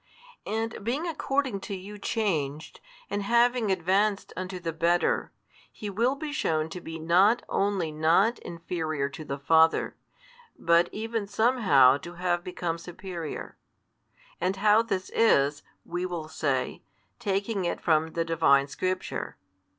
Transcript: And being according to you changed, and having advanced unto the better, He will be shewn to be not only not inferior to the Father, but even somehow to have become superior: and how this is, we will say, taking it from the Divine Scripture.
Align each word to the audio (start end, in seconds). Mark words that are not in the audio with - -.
And 0.47 0.83
being 0.83 1.05
according 1.07 1.59
to 1.59 1.75
you 1.75 1.99
changed, 1.99 2.79
and 3.07 3.21
having 3.21 3.69
advanced 3.69 4.33
unto 4.35 4.59
the 4.59 4.73
better, 4.73 5.31
He 5.71 5.91
will 5.91 6.15
be 6.15 6.33
shewn 6.33 6.69
to 6.69 6.81
be 6.81 6.97
not 6.97 7.43
only 7.47 7.91
not 7.91 8.39
inferior 8.39 9.09
to 9.09 9.23
the 9.23 9.37
Father, 9.37 9.95
but 10.57 10.89
even 10.91 11.27
somehow 11.27 11.97
to 11.97 12.13
have 12.15 12.43
become 12.43 12.79
superior: 12.79 13.57
and 14.39 14.55
how 14.55 14.81
this 14.81 15.11
is, 15.11 15.61
we 15.85 16.07
will 16.07 16.27
say, 16.27 16.81
taking 17.19 17.63
it 17.65 17.79
from 17.79 18.13
the 18.13 18.25
Divine 18.25 18.65
Scripture. 18.67 19.37